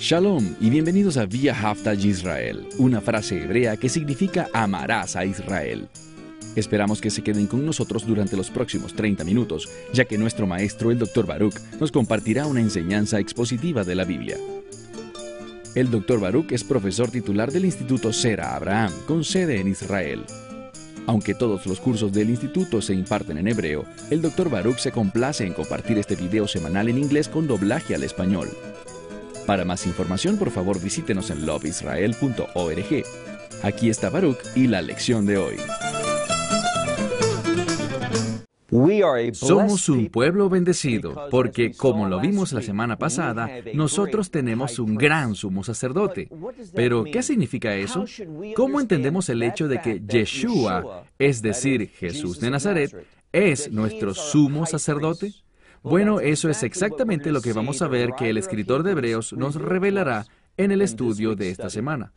[0.00, 5.90] Shalom y bienvenidos a Via Haftaj Israel, una frase hebrea que significa amarás a Israel.
[6.56, 10.90] Esperamos que se queden con nosotros durante los próximos 30 minutos, ya que nuestro maestro,
[10.90, 11.26] el Dr.
[11.26, 14.38] Baruch, nos compartirá una enseñanza expositiva de la Biblia.
[15.74, 16.18] El Dr.
[16.18, 20.24] Baruch es profesor titular del Instituto Sera Abraham, con sede en Israel.
[21.06, 24.48] Aunque todos los cursos del instituto se imparten en hebreo, el Dr.
[24.48, 28.48] Baruch se complace en compartir este video semanal en inglés con doblaje al español.
[29.46, 33.04] Para más información, por favor, visítenos en loveisrael.org.
[33.62, 35.56] Aquí está Baruch y la lección de hoy.
[39.32, 45.34] Somos un pueblo bendecido porque, como lo vimos la semana pasada, nosotros tenemos un gran
[45.34, 46.28] sumo sacerdote.
[46.74, 48.04] Pero, ¿qué significa eso?
[48.54, 52.94] ¿Cómo entendemos el hecho de que Yeshua, es decir, Jesús de Nazaret,
[53.32, 55.32] es nuestro sumo sacerdote?
[55.82, 59.54] Bueno, eso es exactamente lo que vamos a ver que el escritor de Hebreos nos
[59.54, 62.12] revelará en el estudio de esta semana.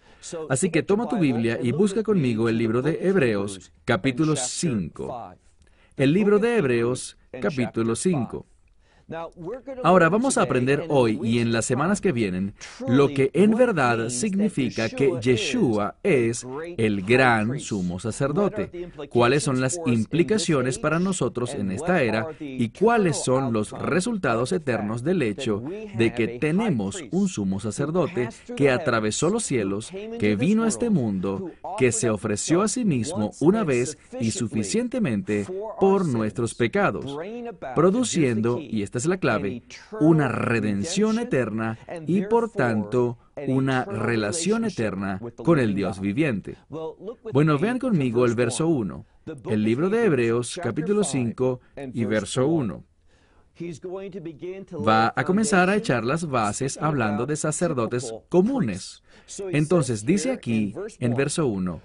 [0.50, 5.36] Así que toma tu Biblia y busca conmigo el libro de Hebreos, capítulo 5.
[5.95, 8.45] El libro de Hebreos, capítulo 5.
[9.84, 12.54] Ahora vamos a aprender hoy y en las semanas que vienen
[12.88, 16.45] lo que en verdad significa que Yeshua es
[16.78, 23.23] el gran sumo sacerdote, cuáles son las implicaciones para nosotros en esta era y cuáles
[23.23, 25.62] son los resultados eternos del hecho
[25.98, 31.52] de que tenemos un sumo sacerdote que atravesó los cielos, que vino a este mundo,
[31.78, 35.45] que se ofreció a sí mismo una vez y suficientemente
[35.80, 37.17] por nuestros pecados,
[37.76, 39.63] produciendo, y esta es la clave,
[40.02, 46.58] una redención eterna y por tanto una relación eterna con el Dios viviente.
[47.33, 49.03] Bueno, vean conmigo el verso 1,
[49.49, 51.59] el libro de Hebreos capítulo 5
[51.91, 52.83] y verso 1.
[54.88, 59.02] Va a comenzar a echar las bases hablando de sacerdotes comunes.
[59.49, 61.81] Entonces dice aquí en verso 1,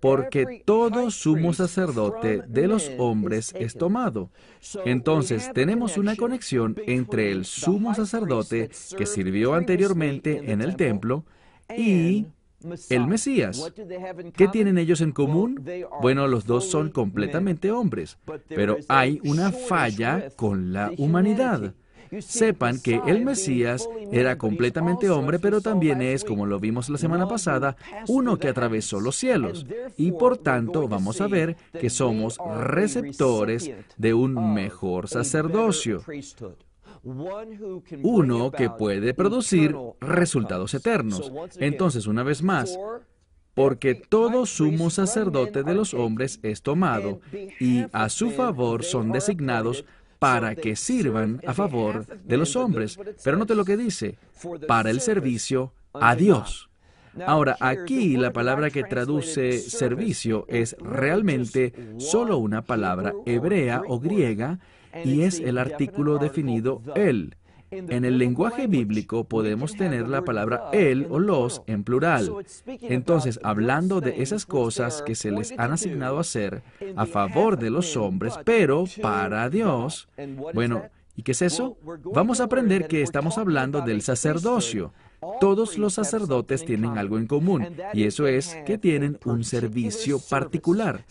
[0.00, 4.30] porque todo sumo sacerdote de los hombres es tomado.
[4.84, 11.24] Entonces tenemos una conexión entre el sumo sacerdote que sirvió anteriormente en el templo
[11.76, 12.26] y
[12.90, 13.72] el Mesías.
[14.36, 15.64] ¿Qué tienen ellos en común?
[16.00, 21.74] Bueno, los dos son completamente hombres, pero hay una falla con la humanidad.
[22.20, 27.26] Sepan que el Mesías era completamente hombre, pero también es, como lo vimos la semana
[27.28, 27.76] pasada,
[28.08, 29.66] uno que atravesó los cielos.
[29.96, 36.02] Y por tanto vamos a ver que somos receptores de un mejor sacerdocio
[38.02, 41.32] uno que puede producir resultados eternos.
[41.58, 42.78] Entonces, una vez más,
[43.54, 47.20] porque todo sumo sacerdote de los hombres es tomado,
[47.60, 49.84] y a su favor son designados
[50.22, 52.96] para que sirvan a favor de los hombres.
[53.24, 54.18] Pero note lo que dice,
[54.68, 56.70] para el servicio a Dios.
[57.26, 64.60] Ahora, aquí la palabra que traduce servicio es realmente solo una palabra hebrea o griega
[65.04, 67.34] y es el artículo definido el.
[67.72, 72.30] En el lenguaje bíblico podemos tener la palabra él o los en plural.
[72.66, 76.62] Entonces, hablando de esas cosas que se les han asignado a hacer
[76.96, 80.06] a favor de los hombres, pero para Dios,
[80.52, 80.82] bueno,
[81.16, 81.78] ¿y qué es eso?
[82.12, 84.92] Vamos a aprender que estamos hablando del sacerdocio.
[85.40, 91.06] Todos los sacerdotes tienen algo en común, y eso es que tienen un servicio particular,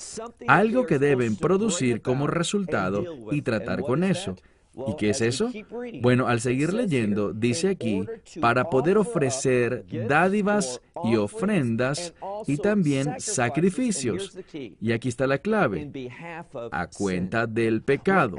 [0.47, 4.35] algo que deben producir como resultado y tratar con eso.
[4.73, 5.51] ¿Y qué es eso?
[6.01, 8.05] Bueno, al seguir leyendo, dice aquí,
[8.39, 12.13] para poder ofrecer dádivas y ofrendas
[12.47, 14.37] y también sacrificios.
[14.53, 15.91] Y aquí está la clave,
[16.71, 18.37] a cuenta del pecado.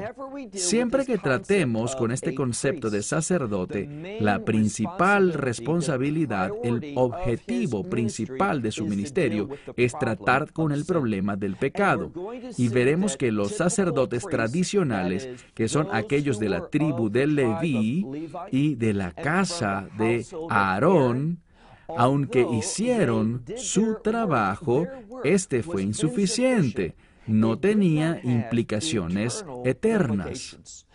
[0.53, 8.73] Siempre que tratemos con este concepto de sacerdote, la principal responsabilidad, el objetivo principal de
[8.73, 12.11] su ministerio es tratar con el problema del pecado.
[12.57, 18.07] Y veremos que los sacerdotes tradicionales, que son aquellos de la tribu de Leví
[18.51, 21.41] y de la casa de Aarón,
[21.89, 24.87] aunque hicieron su trabajo,
[25.25, 26.95] este fue insuficiente,
[27.27, 30.87] no tenía implicaciones eternas.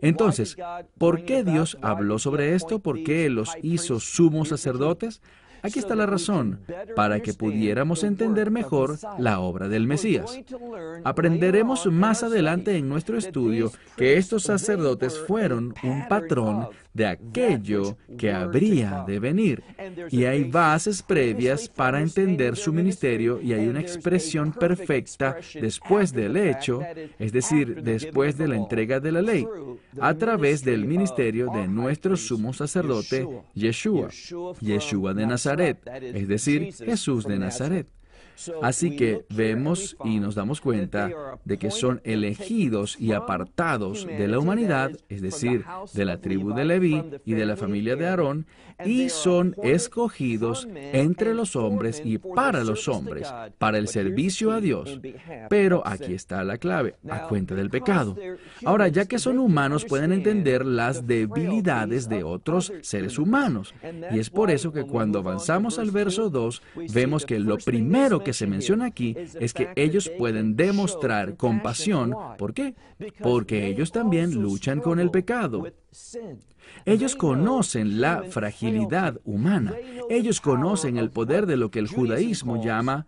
[0.00, 0.56] Entonces,
[0.98, 2.80] ¿por qué Dios habló sobre esto?
[2.80, 5.20] ¿Por qué los hizo sumos sacerdotes?
[5.62, 6.60] Aquí está la razón,
[6.96, 10.38] para que pudiéramos entender mejor la obra del Mesías.
[11.04, 18.30] Aprenderemos más adelante en nuestro estudio que estos sacerdotes fueron un patrón de aquello que
[18.30, 19.62] habría de venir.
[20.10, 26.36] Y hay bases previas para entender su ministerio y hay una expresión perfecta después del
[26.36, 26.80] hecho,
[27.18, 29.46] es decir, después de la entrega de la ley,
[30.00, 34.08] a través del ministerio de nuestro sumo sacerdote Yeshua,
[34.60, 37.86] Yeshua de Nazaret, es decir, Jesús de Nazaret.
[38.62, 41.10] Así que vemos y nos damos cuenta
[41.44, 46.64] de que son elegidos y apartados de la humanidad, es decir, de la tribu de
[46.64, 48.46] Leví y de la familia de Aarón,
[48.84, 55.00] y son escogidos entre los hombres y para los hombres, para el servicio a Dios.
[55.48, 58.16] Pero aquí está la clave, a cuenta del pecado.
[58.64, 63.74] Ahora, ya que son humanos, pueden entender las debilidades de otros seres humanos.
[64.12, 66.62] Y es por eso que cuando avanzamos al verso 2,
[66.92, 72.14] vemos que lo primero que se menciona aquí es que ellos pueden demostrar compasión.
[72.38, 72.74] ¿Por qué?
[73.20, 75.66] Porque ellos también luchan con el pecado.
[76.84, 79.74] Ellos conocen la fragilidad humana.
[80.10, 83.06] Ellos conocen el poder de lo que el judaísmo llama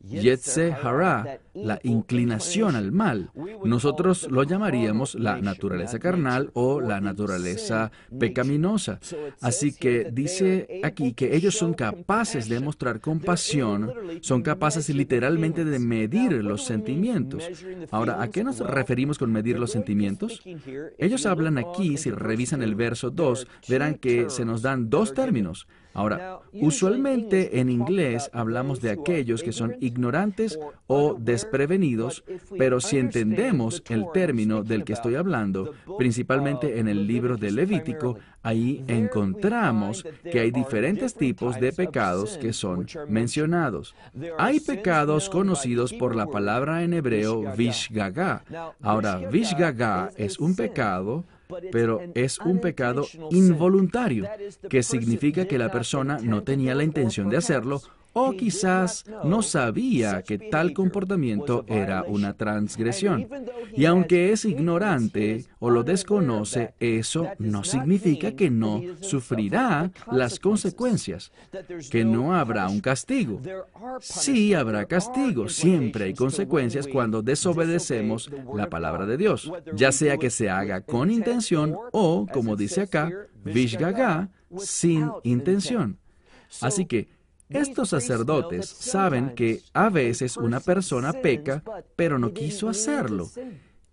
[0.00, 3.30] Yetze Hara, la inclinación al mal.
[3.64, 9.00] Nosotros lo llamaríamos la naturaleza carnal o la naturaleza pecaminosa.
[9.40, 15.78] Así que dice aquí que ellos son capaces de mostrar compasión, son capaces literalmente de
[15.78, 17.48] medir los sentimientos.
[17.90, 20.42] Ahora, ¿a qué nos referimos con medir los sentimientos?
[20.98, 25.66] Ellos hablan aquí, si revisan el verso 2, verán que se nos dan dos términos.
[25.94, 31.14] Ahora, usualmente en inglés hablamos de aquellos que son ignorantes o
[32.58, 38.18] pero si entendemos el término del que estoy hablando, principalmente en el libro de Levítico,
[38.42, 43.94] ahí encontramos que hay diferentes tipos de pecados que son mencionados.
[44.38, 48.44] Hay pecados conocidos por la palabra en hebreo vishgaga.
[48.80, 51.24] Ahora, vishgaga es un pecado
[51.70, 54.26] pero es un pecado involuntario,
[54.70, 60.22] que significa que la persona no tenía la intención de hacerlo o quizás no sabía
[60.22, 63.28] que tal comportamiento era una transgresión.
[63.74, 71.32] Y aunque es ignorante o lo desconoce, eso no significa que no sufrirá las consecuencias,
[71.90, 73.40] que no habrá un castigo.
[74.00, 80.30] Sí habrá castigo, siempre hay consecuencias cuando desobedecemos la palabra de Dios, ya sea que
[80.30, 83.10] se haga con intención o, como dice acá,
[83.44, 85.98] vishgaga, sin intención.
[86.60, 87.08] Así que
[87.52, 91.62] estos sacerdotes saben que a veces una persona peca,
[91.96, 93.30] pero no quiso hacerlo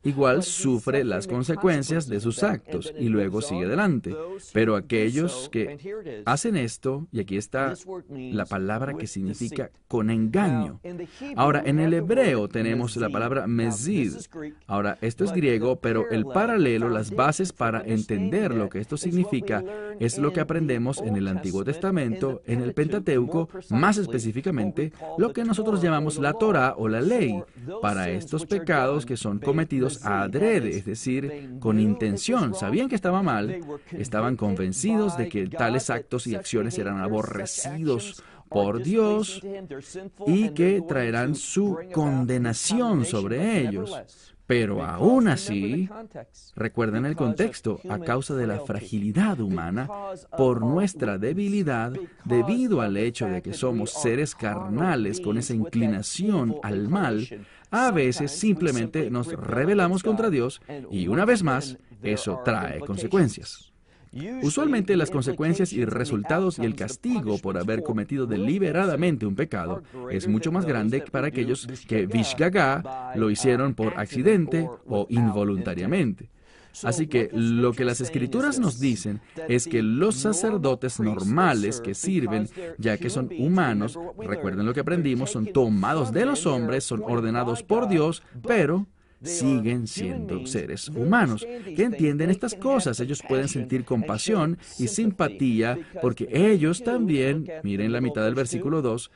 [0.04, 4.16] igual sufre las consecuencias de sus actos y luego sigue adelante.
[4.54, 7.74] Pero aquellos que hacen esto, y aquí está
[8.10, 10.80] la palabra que significa con engaño.
[11.36, 14.14] Ahora, en el hebreo tenemos la palabra mezid.
[14.68, 19.64] Ahora, esto es griego, pero el paralelo, las bases para entender lo que esto significa,
[20.00, 25.44] es lo que aprendemos en el Antiguo Testamento, en el Pentateuco, más específicamente, lo que
[25.44, 27.42] nosotros llamamos la Torah o la ley,
[27.82, 32.56] para estos pecados que son cometidos adrede, es decir, con intención.
[32.56, 38.82] Sabían que estaba mal, estaban convencidos de que tales actos y acciones eran aborrecidos por
[38.84, 39.42] Dios
[40.26, 43.92] y que traerán su condenación sobre ellos.
[44.50, 45.88] Pero aún así,
[46.56, 49.88] recuerden el contexto, a causa de la fragilidad humana,
[50.36, 51.94] por nuestra debilidad,
[52.26, 57.28] debido al hecho de que somos seres carnales con esa inclinación al mal,
[57.70, 63.69] a veces simplemente nos rebelamos contra Dios y una vez más, eso trae consecuencias.
[64.42, 70.28] Usualmente las consecuencias y resultados y el castigo por haber cometido deliberadamente un pecado es
[70.28, 76.30] mucho más grande para aquellos que Vishgaga lo hicieron por accidente o involuntariamente.
[76.84, 82.48] Así que lo que las escrituras nos dicen es que los sacerdotes normales que sirven,
[82.78, 87.64] ya que son humanos, recuerden lo que aprendimos, son tomados de los hombres, son ordenados
[87.64, 88.88] por Dios, pero
[89.24, 91.46] siguen siendo seres humanos
[91.76, 93.00] que entienden estas cosas.
[93.00, 99.12] Ellos pueden sentir compasión y simpatía porque ellos también, miren la mitad del versículo 2,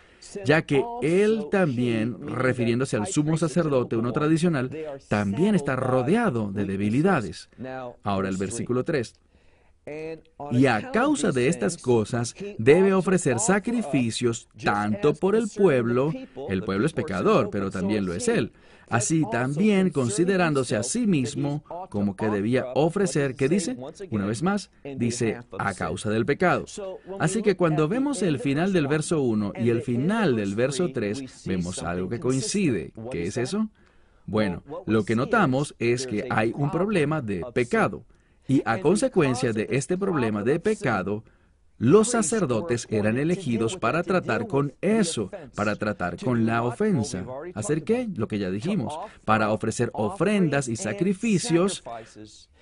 [0.45, 4.69] ya que él también, refiriéndose al sumo sacerdote, uno tradicional,
[5.07, 7.49] también está rodeado de debilidades.
[8.03, 9.13] Ahora el versículo 3.
[10.51, 16.13] Y a causa de estas cosas debe ofrecer sacrificios tanto por el pueblo,
[16.47, 18.53] el pueblo es pecador, pero también lo es él,
[18.89, 23.77] Así también considerándose a sí mismo como que debía ofrecer, ¿qué dice?
[24.11, 26.65] Una vez más, dice a causa del pecado.
[27.19, 31.43] Así que cuando vemos el final del verso 1 y el final del verso 3,
[31.45, 32.93] vemos algo que coincide.
[33.11, 33.69] ¿Qué es eso?
[34.25, 38.03] Bueno, lo que notamos es que hay un problema de pecado.
[38.47, 41.23] Y a consecuencia de este problema de pecado,
[41.83, 47.25] los sacerdotes eran elegidos para tratar con eso, para tratar con la ofensa.
[47.55, 48.07] ¿Hacer qué?
[48.15, 51.83] Lo que ya dijimos, para ofrecer ofrendas y sacrificios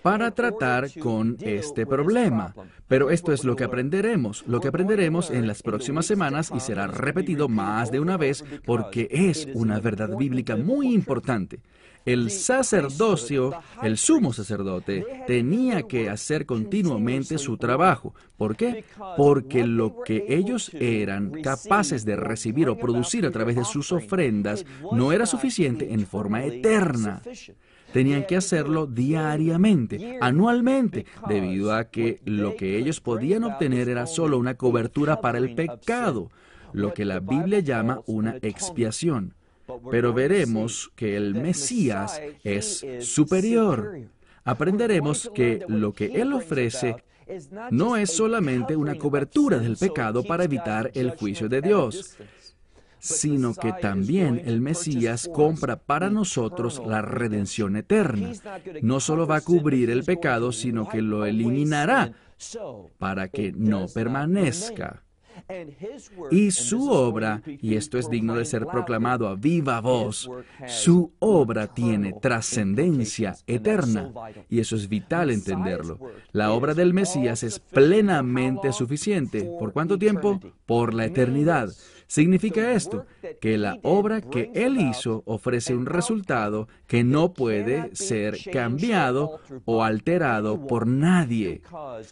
[0.01, 2.56] para tratar con este problema.
[2.88, 6.88] Pero esto es lo que aprenderemos, lo que aprenderemos en las próximas semanas y será
[6.88, 11.60] repetido más de una vez porque es una verdad bíblica muy importante.
[12.05, 13.53] El sacerdocio,
[13.84, 18.15] el sumo sacerdote, tenía que hacer continuamente su trabajo.
[18.38, 18.86] ¿Por qué?
[19.17, 24.65] Porque lo que ellos eran capaces de recibir o producir a través de sus ofrendas
[24.91, 27.22] no era suficiente en forma eterna
[27.91, 34.38] tenían que hacerlo diariamente, anualmente, debido a que lo que ellos podían obtener era solo
[34.38, 36.31] una cobertura para el pecado,
[36.74, 39.36] lo que la Biblia llama una expiación
[39.90, 44.00] pero veremos que el Mesías es superior.
[44.44, 46.96] Aprenderemos que lo que Él ofrece
[47.70, 52.18] no es solamente una cobertura del pecado para evitar el juicio de Dios,
[53.00, 58.32] sino que también el Mesías compra para nosotros la redención eterna.
[58.82, 62.13] No solo va a cubrir el pecado, sino que lo eliminará
[62.98, 65.04] para que no permanezca.
[66.31, 70.29] Y su obra, y esto es digno de ser proclamado a viva voz,
[70.67, 74.12] su obra tiene trascendencia eterna,
[74.50, 76.00] y eso es vital entenderlo.
[76.31, 79.50] La obra del Mesías es plenamente suficiente.
[79.60, 80.39] ¿Por cuánto tiempo?
[80.65, 81.69] Por la eternidad.
[82.12, 83.06] Significa esto,
[83.39, 89.82] que la obra que Él hizo ofrece un resultado que no puede ser cambiado o
[89.82, 91.62] alterado por nadie,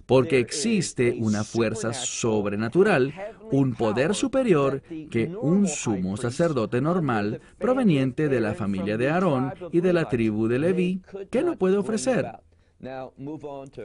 [0.05, 3.13] porque existe una fuerza sobrenatural,
[3.51, 9.81] un poder superior que un sumo sacerdote normal proveniente de la familia de Aarón y
[9.81, 12.39] de la tribu de Leví, que no puede ofrecer.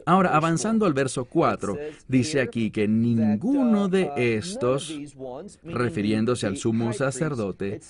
[0.07, 4.95] Ahora, avanzando al verso 4, dice aquí que ninguno de uh, estos,
[5.65, 7.81] refiriéndose al sumo sacerdote,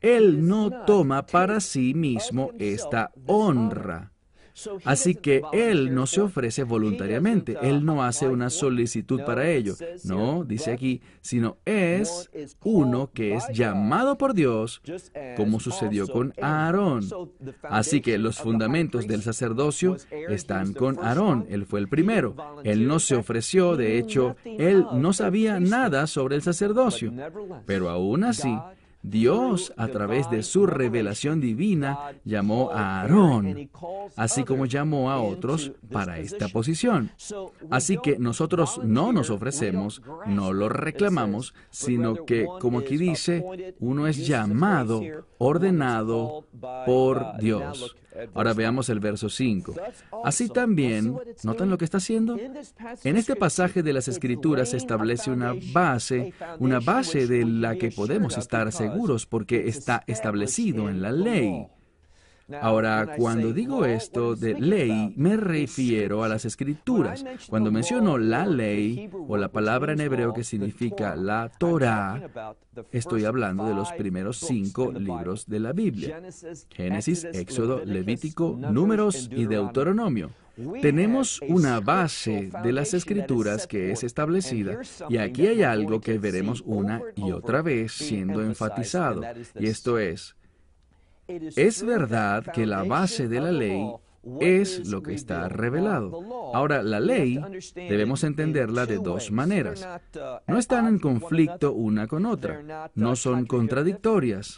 [0.00, 4.13] él no toma para sí mismo esta honra
[4.84, 9.74] Así que Él no se ofrece voluntariamente, Él no hace una solicitud para ello.
[10.04, 12.30] No, dice aquí, sino es
[12.62, 14.80] uno que es llamado por Dios,
[15.36, 17.04] como sucedió con Aarón.
[17.62, 19.96] Así que los fundamentos del sacerdocio
[20.28, 21.46] están con Aarón.
[21.48, 22.36] Él fue el primero.
[22.62, 27.12] Él no se ofreció, de hecho, Él no sabía nada sobre el sacerdocio.
[27.66, 28.56] Pero aún así,
[29.04, 33.68] Dios, a través de su revelación divina, llamó a Aarón,
[34.16, 37.10] así como llamó a otros para esta posición.
[37.70, 44.06] Así que nosotros no nos ofrecemos, no lo reclamamos, sino que, como aquí dice, uno
[44.06, 45.02] es llamado,
[45.36, 46.46] ordenado
[46.86, 47.94] por Dios.
[48.32, 49.74] Ahora veamos el verso 5.
[50.24, 52.38] Así también, ¿notan lo que está haciendo?
[53.02, 57.90] En este pasaje de las Escrituras se establece una base, una base de la que
[57.90, 58.93] podemos estar seguros
[59.26, 61.66] porque está establecido en la ley.
[62.60, 67.24] Ahora, cuando digo esto de ley, me refiero a las escrituras.
[67.48, 72.30] Cuando menciono la ley o la palabra en hebreo que significa la Torah,
[72.92, 76.20] estoy hablando de los primeros cinco libros de la Biblia.
[76.68, 80.30] Génesis, Éxodo, Levítico, Números y Deuteronomio.
[80.80, 86.62] Tenemos una base de las escrituras que es establecida y aquí hay algo que veremos
[86.64, 89.22] una y otra vez siendo enfatizado,
[89.58, 90.36] y esto es,
[91.26, 93.84] es verdad que la base de la ley
[94.40, 96.52] es lo que está revelado.
[96.54, 97.40] Ahora, la ley
[97.74, 99.86] debemos entenderla de dos maneras.
[100.46, 104.56] No están en conflicto una con otra, no son contradictorias.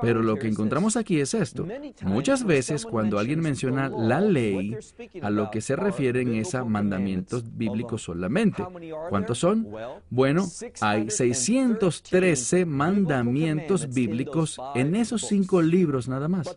[0.00, 1.66] Pero lo que encontramos aquí es esto.
[2.02, 4.76] Muchas veces cuando alguien menciona la ley,
[5.22, 8.64] a lo que se refieren es a mandamientos bíblicos solamente.
[9.08, 9.66] ¿Cuántos son?
[10.10, 10.46] Bueno,
[10.80, 16.56] hay 613 mandamientos bíblicos en esos cinco libros nada más.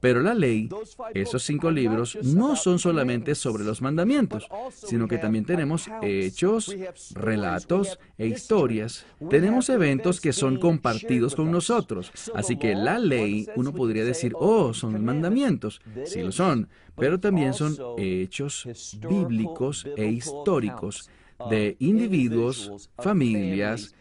[0.00, 0.68] Pero la ley,
[1.12, 1.83] esos cinco libros,
[2.22, 6.74] no son solamente sobre los mandamientos, sino que también tenemos hechos,
[7.14, 9.06] relatos e historias.
[9.30, 12.12] Tenemos eventos que son compartidos con nosotros.
[12.34, 15.80] Así que la ley, uno podría decir, oh, son mandamientos.
[16.04, 18.66] Sí lo son, pero también son hechos
[19.08, 21.10] bíblicos e históricos
[21.50, 23.94] de individuos, familias,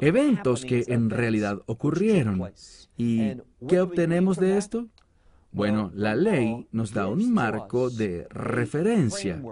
[0.00, 2.52] eventos que en realidad ocurrieron.
[2.96, 3.34] ¿Y
[3.68, 4.88] qué obtenemos de esto?
[5.50, 9.42] Bueno, la ley nos da un marco de referencia,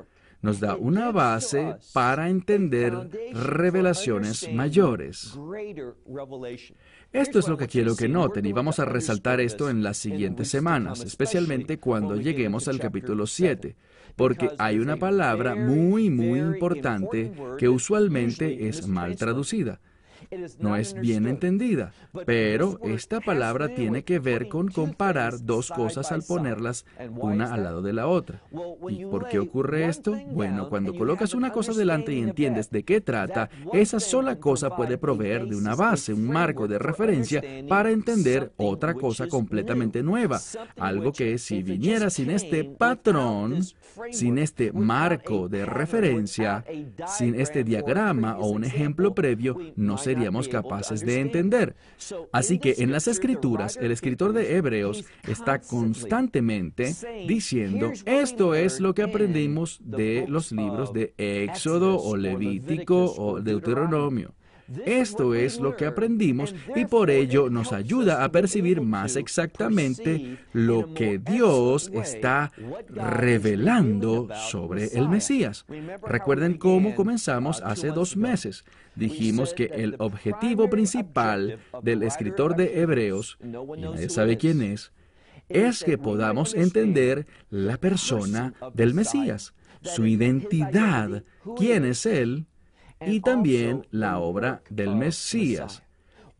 [0.43, 2.93] nos da una base para entender
[3.33, 5.37] revelaciones mayores.
[7.12, 10.49] Esto es lo que quiero que noten y vamos a resaltar esto en las siguientes
[10.49, 13.75] semanas, especialmente cuando lleguemos al capítulo 7,
[14.17, 19.81] porque hay una palabra muy, muy importante que usualmente es mal traducida
[20.59, 21.92] no es bien entendida,
[22.25, 27.83] pero esta palabra tiene que ver con comparar dos cosas al ponerlas una al lado
[27.83, 28.42] de la otra.
[28.88, 30.16] ¿Y por qué ocurre esto?
[30.33, 34.99] Bueno, cuando colocas una cosa delante y entiendes de qué trata, esa sola cosa puede
[34.99, 40.40] proveer de una base, un marco de referencia para entender otra cosa completamente nueva.
[40.78, 43.62] Algo que si viniera sin este patrón,
[44.11, 46.64] sin este marco de referencia,
[47.06, 51.77] sin este diagrama o un ejemplo previo, no sería seríamos capaces de entender.
[52.33, 56.95] Así que en las escrituras, el escritor de Hebreos está constantemente
[57.29, 64.35] diciendo, esto es lo que aprendimos de los libros de Éxodo o Levítico o Deuteronomio.
[64.85, 70.93] Esto es lo que aprendimos y por ello nos ayuda a percibir más exactamente lo
[70.95, 72.53] que Dios está
[72.89, 75.65] revelando sobre el Mesías.
[76.07, 78.65] Recuerden cómo comenzamos hace dos meses.
[78.95, 84.93] Dijimos que el objetivo principal del escritor de Hebreos, nadie sabe quién es,
[85.49, 91.23] es que podamos entender la persona del Mesías, su identidad,
[91.57, 92.47] quién es Él,
[93.00, 95.83] y también la obra del Mesías.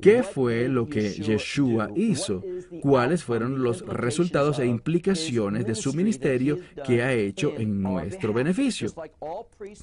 [0.01, 2.45] ¿Qué fue lo que Yeshua hizo?
[2.83, 8.93] ¿Cuáles fueron los resultados e implicaciones de su ministerio que ha hecho en nuestro beneficio?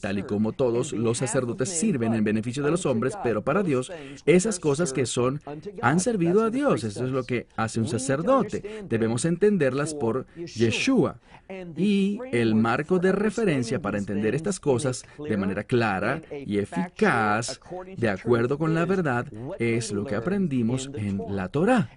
[0.01, 3.91] Tal y como todos los sacerdotes sirven en beneficio de los hombres, pero para Dios,
[4.25, 5.41] esas cosas que son
[5.81, 6.83] han servido a Dios.
[6.83, 8.83] Eso es lo que hace un sacerdote.
[8.87, 11.19] Debemos entenderlas por Yeshua.
[11.75, 17.59] Y el marco de referencia para entender estas cosas de manera clara y eficaz,
[17.97, 19.27] de acuerdo con la verdad,
[19.59, 21.89] es lo que aprendimos en la Torah.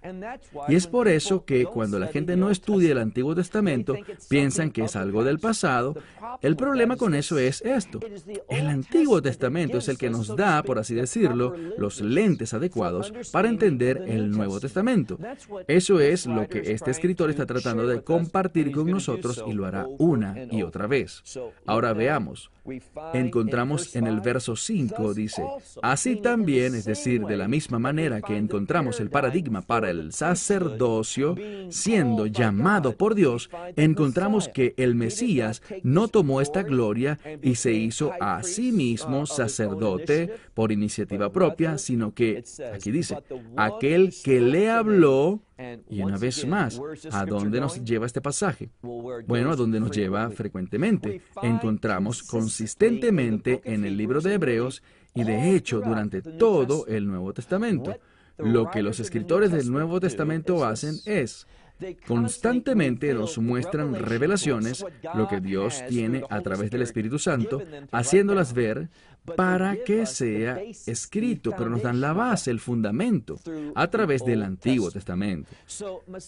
[0.68, 3.94] Y es por eso que cuando la gente no estudia el Antiguo Testamento,
[4.28, 5.94] piensan que es algo del pasado.
[6.42, 8.00] El problema con eso es esto.
[8.48, 13.48] El Antiguo Testamento es el que nos da, por así decirlo, los lentes adecuados para
[13.48, 15.18] entender el Nuevo Testamento.
[15.66, 19.86] Eso es lo que este escritor está tratando de compartir con nosotros y lo hará
[19.98, 21.22] una y otra vez.
[21.66, 22.50] Ahora veamos.
[23.14, 25.44] Encontramos en el verso 5, dice,
[25.82, 31.34] así también, es decir, de la misma manera que encontramos el paradigma para el sacerdocio,
[31.70, 38.12] siendo llamado por Dios, encontramos que el Mesías no tomó esta gloria y se hizo
[38.20, 43.16] a sí mismo sacerdote por iniciativa propia, sino que, aquí dice,
[43.56, 45.40] aquel que le habló
[45.88, 46.80] y una vez más,
[47.12, 48.68] ¿a dónde nos lleva este pasaje?
[48.82, 51.22] Bueno, a dónde nos lleva frecuentemente.
[51.42, 54.82] Encontramos consistentemente en el libro de Hebreos
[55.16, 57.96] y de hecho durante todo el Nuevo Testamento.
[58.38, 61.46] Lo que los escritores del Nuevo Testamento hacen es
[62.06, 64.84] Constantemente nos muestran revelaciones,
[65.14, 67.62] lo que Dios tiene a través del Espíritu Santo,
[67.92, 68.88] haciéndolas ver
[69.34, 73.36] para que sea escrito, pero nos dan la base, el fundamento,
[73.74, 75.50] a través del Antiguo Testamento.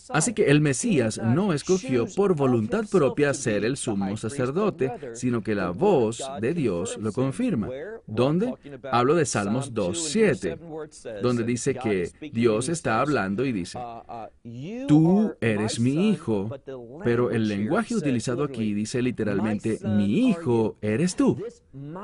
[0.08, 5.54] Así que el Mesías no escogió por voluntad propia ser el sumo sacerdote, sino que
[5.54, 7.68] la voz de Dios lo confirma.
[8.06, 8.54] ¿Dónde?
[8.90, 13.78] Hablo de Salmos 2.7, donde dice que Dios está hablando y dice,
[14.88, 16.50] tú eres mi hijo,
[17.04, 21.36] pero el lenguaje utilizado aquí dice literalmente, mi hijo eres tú.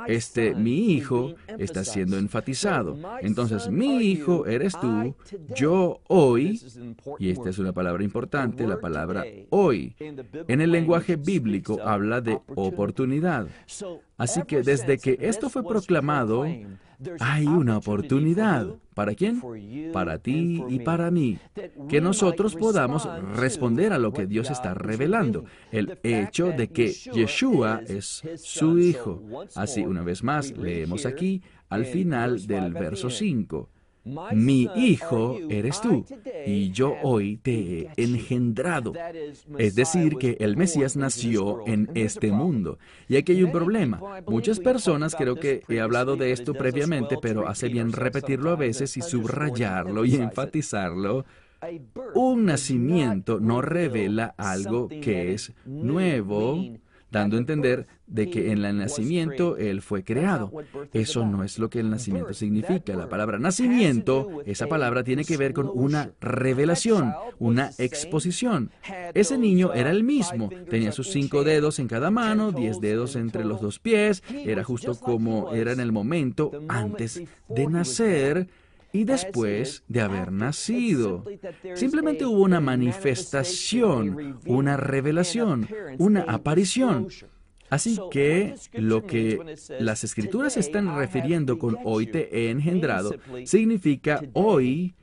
[0.06, 2.96] Este mi hijo está siendo enfatizado.
[3.20, 5.14] Entonces, mi hijo eres tú,
[5.54, 6.60] yo hoy,
[7.18, 12.38] y esta es una palabra importante, la palabra hoy, en el lenguaje bíblico habla de
[12.54, 13.48] oportunidad.
[14.16, 16.46] Así que desde que esto fue proclamado,
[17.20, 18.66] hay una oportunidad.
[18.94, 19.42] ¿Para quién?
[19.92, 21.38] Para ti y para mí.
[21.88, 25.44] Que nosotros podamos responder a lo que Dios está revelando.
[25.72, 29.22] El hecho de que Yeshua es su Hijo.
[29.54, 33.68] Así, una vez más, leemos aquí al final del verso 5.
[34.04, 36.04] Mi hijo eres tú,
[36.46, 38.92] y yo hoy te he engendrado.
[39.58, 42.78] Es decir, que el Mesías nació en este mundo.
[43.08, 44.00] Y aquí hay un problema.
[44.26, 48.96] Muchas personas, creo que he hablado de esto previamente, pero hace bien repetirlo a veces
[48.96, 51.24] y subrayarlo y enfatizarlo.
[52.14, 56.62] Un nacimiento no revela algo que es nuevo,
[57.10, 60.52] dando a entender de que en el nacimiento Él fue creado.
[60.92, 62.94] Eso no es lo que el nacimiento significa.
[62.94, 68.70] La palabra nacimiento, esa palabra tiene que ver con una revelación, una exposición.
[69.14, 73.44] Ese niño era el mismo, tenía sus cinco dedos en cada mano, diez dedos entre
[73.44, 78.48] los dos pies, era justo como era en el momento antes de nacer
[78.94, 81.24] y después de haber nacido.
[81.74, 87.08] Simplemente hubo una manifestación, una revelación, una aparición.
[87.70, 93.10] Así que lo que las escrituras están refiriendo con hoy te he engendrado
[93.44, 94.94] significa hoy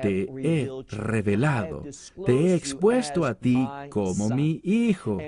[0.00, 1.84] te he revelado,
[2.26, 5.18] te he expuesto a ti como mi hijo.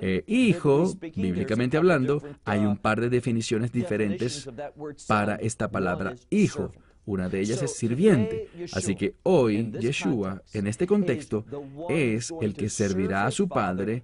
[0.00, 4.48] Eh, hijo, bíblicamente hablando, hay un par de definiciones diferentes
[5.06, 6.72] para esta palabra hijo.
[7.06, 8.48] Una de ellas es sirviente.
[8.72, 11.44] Así que hoy Yeshua, en este contexto,
[11.88, 14.02] es el que servirá a su Padre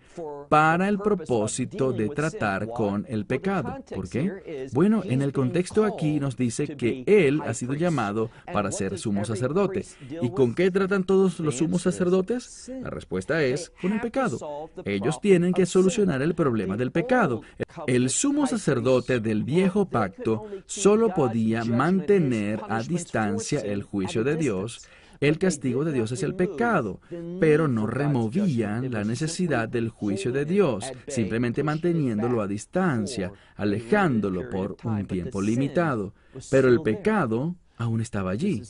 [0.48, 3.82] para el propósito de tratar con el pecado.
[3.94, 4.68] ¿Por qué?
[4.72, 9.24] Bueno, en el contexto aquí nos dice que Él ha sido llamado para ser sumo
[9.24, 9.86] sacerdote.
[10.20, 12.70] ¿Y con qué tratan todos los sumos sacerdotes?
[12.82, 14.70] La respuesta es con el pecado.
[14.84, 17.42] Ellos tienen que solucionar el problema del pecado.
[17.86, 24.86] El sumo sacerdote del viejo pacto solo podía mantener a distancia el juicio de Dios,
[25.20, 27.00] el castigo de Dios es el pecado,
[27.40, 34.78] pero no removían la necesidad del juicio de Dios, simplemente manteniéndolo a distancia, alejándolo por
[34.82, 36.14] un tiempo limitado.
[36.50, 38.62] Pero el pecado aún estaba allí.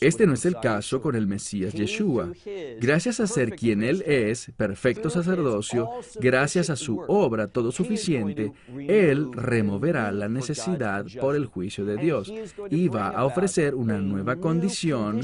[0.00, 2.30] Este no es el caso con el Mesías Yeshua.
[2.78, 5.88] Gracias a ser quien Él es, perfecto sacerdocio,
[6.20, 12.32] gracias a su obra todo suficiente, Él removerá la necesidad por el juicio de Dios
[12.70, 15.22] y va a ofrecer una nueva condición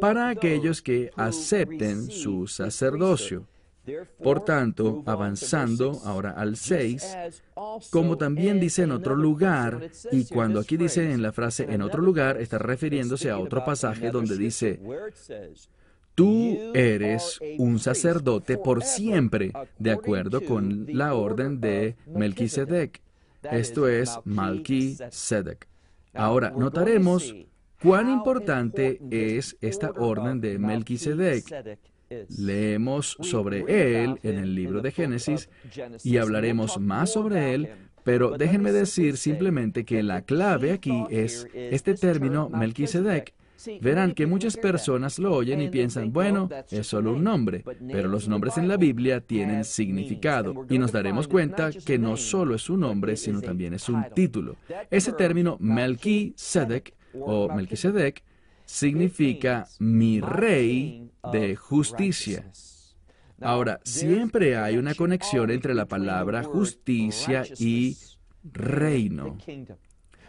[0.00, 3.46] para aquellos que acepten su sacerdocio.
[4.22, 7.16] Por tanto, avanzando ahora al 6,
[7.90, 12.02] como también dice en otro lugar, y cuando aquí dice en la frase en otro
[12.02, 14.80] lugar, está refiriéndose a otro pasaje donde dice,
[16.16, 23.02] Tú eres un sacerdote por siempre, de acuerdo con la orden de Melquisedec.
[23.42, 25.68] Esto es Malquisedec.
[26.14, 27.34] Ahora, notaremos
[27.82, 31.78] cuán importante es esta orden de Melquisedec.
[32.38, 33.64] Leemos sobre
[34.02, 35.48] él en el libro de Génesis
[36.04, 37.68] y hablaremos más sobre él,
[38.04, 43.34] pero déjenme decir simplemente que la clave aquí es este término Melquisedec.
[43.80, 48.28] Verán que muchas personas lo oyen y piensan, bueno, es solo un nombre, pero los
[48.28, 52.80] nombres en la Biblia tienen significado y nos daremos cuenta que no solo es un
[52.80, 54.56] nombre, sino también es un título.
[54.90, 58.22] Ese término Melquisedec o Melquisedec
[58.66, 62.50] significa mi rey de justicia.
[63.40, 67.96] Ahora, siempre hay una conexión entre la palabra justicia y
[68.52, 69.38] reino.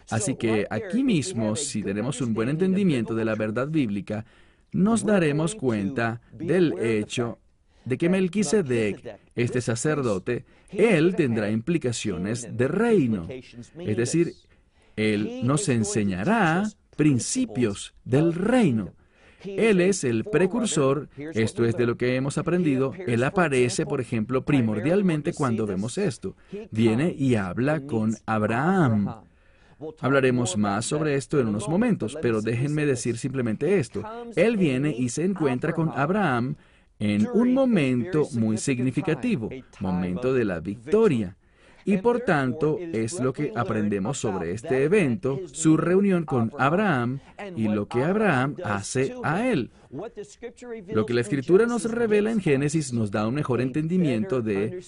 [0.09, 4.25] Así que aquí mismo, si tenemos un buen entendimiento de la verdad bíblica,
[4.71, 7.39] nos daremos cuenta del hecho
[7.85, 13.27] de que Melquisedec, este sacerdote, él tendrá implicaciones de reino.
[13.29, 14.33] Es decir,
[14.97, 18.93] él nos enseñará principios del reino.
[19.43, 24.43] Él es el precursor, esto es de lo que hemos aprendido, Él aparece, por ejemplo,
[24.43, 26.35] primordialmente cuando vemos esto.
[26.71, 29.21] Viene y habla con Abraham.
[29.99, 34.03] Hablaremos más sobre esto en unos momentos, pero déjenme decir simplemente esto.
[34.35, 36.55] Él viene y se encuentra con Abraham
[36.99, 41.37] en un momento muy significativo, momento de la victoria.
[41.87, 47.19] Y por tanto es lo que aprendemos sobre este evento, su reunión con Abraham
[47.55, 49.71] y lo que Abraham hace a él.
[49.89, 54.81] Lo que la escritura nos revela en Génesis nos da un mejor entendimiento de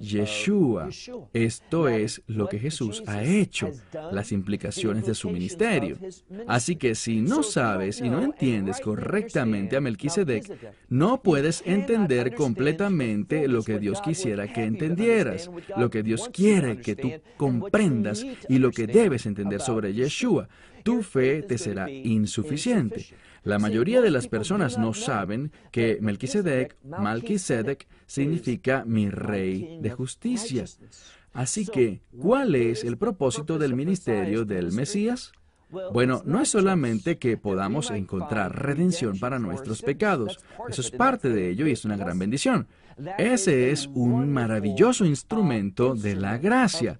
[0.00, 0.88] Yeshua.
[1.32, 3.70] Esto es lo que Jesús ha hecho,
[4.12, 5.98] las implicaciones de su ministerio.
[6.46, 13.48] Así que si no sabes y no entiendes correctamente a Melquisedec, no puedes entender completamente
[13.48, 18.70] lo que Dios quisiera que entendieras, lo que Dios quiere que tú comprendas y lo
[18.70, 20.48] que debes entender sobre Yeshua.
[20.82, 23.06] Tu fe te será insuficiente.
[23.46, 30.64] La mayoría de las personas no saben que Melquisedec, Malquisedec, significa mi rey de justicia.
[31.32, 35.30] Así que, ¿cuál es el propósito del ministerio del Mesías?
[35.92, 41.48] Bueno, no es solamente que podamos encontrar redención para nuestros pecados, eso es parte de
[41.48, 42.66] ello y es una gran bendición.
[43.16, 46.98] Ese es un maravilloso instrumento de la gracia.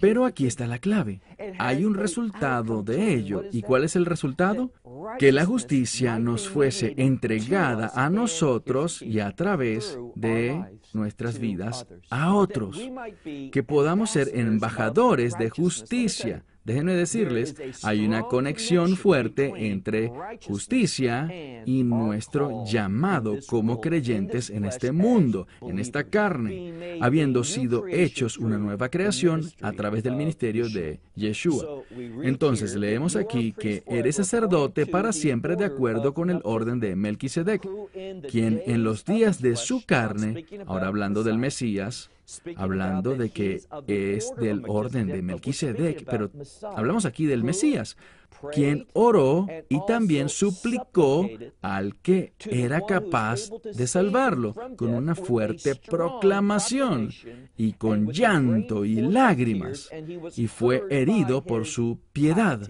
[0.00, 1.20] Pero aquí está la clave.
[1.58, 3.44] Hay un resultado de ello.
[3.50, 4.72] ¿Y cuál es el resultado?
[5.18, 12.34] Que la justicia nos fuese entregada a nosotros y a través de nuestras vidas a
[12.34, 12.78] otros.
[13.24, 20.12] Que podamos ser embajadores de justicia Déjenme decirles, hay una conexión fuerte entre
[20.46, 21.28] justicia
[21.66, 28.58] y nuestro llamado como creyentes en este mundo, en esta carne, habiendo sido hechos una
[28.58, 31.82] nueva creación a través del ministerio de Yeshua.
[32.22, 37.68] Entonces leemos aquí que eres sacerdote para siempre de acuerdo con el orden de Melquisedec,
[38.30, 42.10] quien en los días de su carne, ahora hablando del Mesías,
[42.56, 46.30] hablando de que es del orden de Melquisedec, pero
[46.74, 47.96] hablamos aquí del Mesías,
[48.52, 51.28] quien oró y también suplicó
[51.60, 57.10] al que era capaz de salvarlo con una fuerte proclamación
[57.56, 59.90] y con llanto y lágrimas,
[60.36, 62.68] y fue herido por su piedad.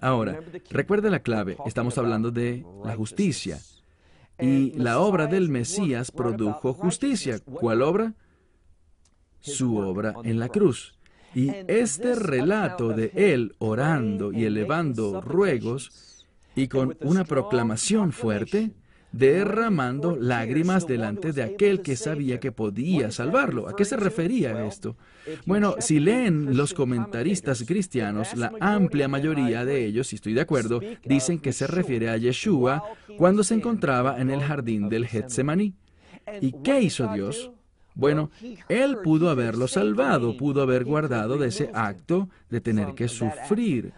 [0.00, 3.58] Ahora, recuerde la clave, estamos hablando de la justicia.
[4.38, 7.38] Y la obra del Mesías produjo justicia.
[7.40, 8.14] ¿Cuál obra?
[9.46, 10.94] su obra en la cruz.
[11.34, 18.72] Y este relato de él orando y elevando ruegos y con una proclamación fuerte,
[19.12, 23.68] derramando lágrimas delante de aquel que sabía que podía salvarlo.
[23.68, 24.96] ¿A qué se refería esto?
[25.44, 30.80] Bueno, si leen los comentaristas cristianos, la amplia mayoría de ellos, si estoy de acuerdo,
[31.04, 32.82] dicen que se refiere a Yeshua
[33.16, 35.74] cuando se encontraba en el jardín del Getsemaní.
[36.40, 37.50] ¿Y qué hizo Dios?
[37.96, 38.30] Bueno,
[38.68, 43.94] él pudo haberlo salvado, pudo haber guardado de ese acto de tener que sufrir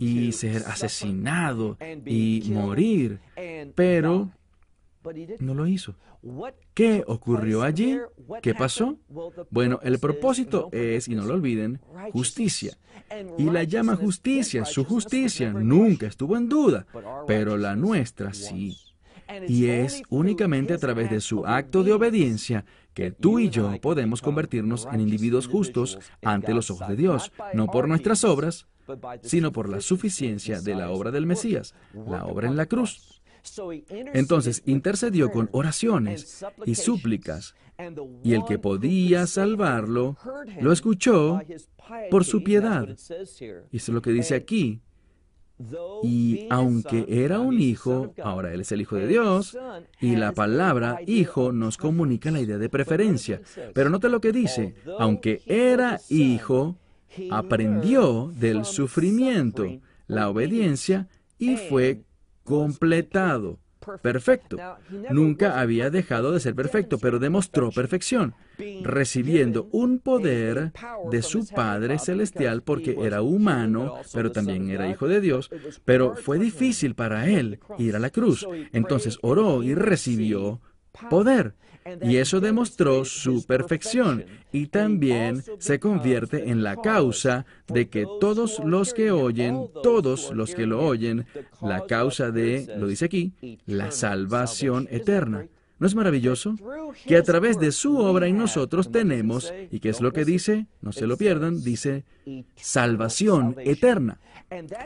[0.00, 3.20] y ser asesinado y morir,
[3.74, 4.30] pero
[5.40, 5.94] no lo hizo.
[6.72, 7.98] ¿Qué ocurrió allí?
[8.40, 8.98] ¿Qué pasó?
[9.50, 11.80] Bueno, el propósito es, y no lo olviden,
[12.12, 12.78] justicia.
[13.36, 16.86] Y la llama justicia, su justicia nunca estuvo en duda,
[17.26, 18.74] pero la nuestra sí.
[19.46, 22.64] Y es únicamente a través de su acto de obediencia
[22.98, 27.68] que tú y yo podemos convertirnos en individuos justos ante los ojos de Dios, no
[27.68, 28.66] por nuestras obras,
[29.22, 33.22] sino por la suficiencia de la obra del Mesías, la obra en la cruz.
[34.14, 37.54] Entonces intercedió con oraciones y súplicas,
[38.24, 40.16] y el que podía salvarlo
[40.60, 41.40] lo escuchó
[42.10, 42.88] por su piedad.
[43.70, 44.82] Y es lo que dice aquí.
[46.02, 49.58] Y aunque era un hijo, ahora él es el hijo de Dios,
[50.00, 53.40] y la palabra hijo nos comunica la idea de preferencia.
[53.74, 56.76] Pero nota lo que dice, aunque era hijo,
[57.30, 59.66] aprendió del sufrimiento,
[60.06, 62.02] la obediencia, y fue
[62.44, 63.58] completado
[64.02, 64.56] perfecto.
[65.10, 68.34] Nunca había dejado de ser perfecto, pero demostró perfección,
[68.82, 70.72] recibiendo un poder
[71.10, 75.50] de su Padre Celestial porque era humano, pero también era hijo de Dios,
[75.84, 78.46] pero fue difícil para él ir a la cruz.
[78.72, 80.60] Entonces oró y recibió
[81.10, 81.54] poder.
[82.02, 88.60] Y eso demostró su perfección y también se convierte en la causa de que todos
[88.64, 91.26] los que oyen, todos los que lo oyen,
[91.60, 93.32] la causa de, lo dice aquí,
[93.66, 95.46] la salvación eterna.
[95.78, 96.56] ¿No es maravilloso?
[97.06, 100.66] Que a través de su obra en nosotros tenemos, y qué es lo que dice,
[100.80, 102.04] no se lo pierdan, dice
[102.56, 104.18] salvación eterna.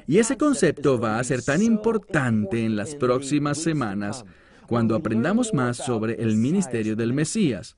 [0.06, 4.24] Y ese concepto va a ser tan importante en las próximas semanas
[4.66, 7.77] cuando aprendamos más sobre el ministerio del Mesías,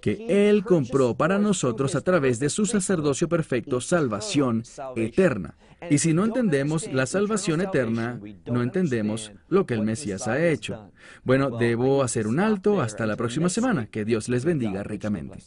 [0.00, 4.62] que Él compró para nosotros a través de su sacerdocio perfecto salvación
[4.96, 5.56] eterna.
[5.90, 10.90] Y si no entendemos la salvación eterna, no entendemos lo que el Mesías ha hecho.
[11.24, 13.86] Bueno, debo hacer un alto hasta la próxima semana.
[13.86, 15.38] Que Dios les bendiga ricamente.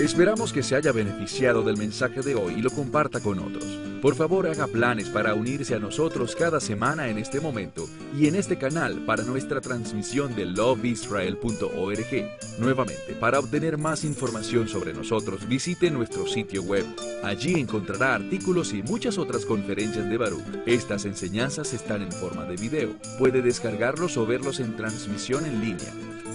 [0.00, 3.91] Esperamos que se haya beneficiado del mensaje de hoy y lo comparta con otros.
[4.02, 7.88] Por favor, haga planes para unirse a nosotros cada semana en este momento
[8.18, 12.58] y en este canal para nuestra transmisión de loveisrael.org.
[12.58, 16.84] Nuevamente, para obtener más información sobre nosotros, visite nuestro sitio web.
[17.22, 20.42] Allí encontrará artículos y muchas otras conferencias de Baruch.
[20.66, 22.96] Estas enseñanzas están en forma de video.
[23.20, 25.92] Puede descargarlos o verlos en transmisión en línea.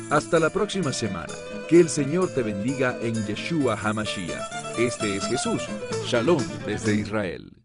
[0.09, 1.33] Hasta la próxima semana.
[1.67, 4.79] Que el Señor te bendiga en Yeshua HaMashiach.
[4.79, 5.63] Este es Jesús.
[6.05, 7.56] Shalom desde Israel.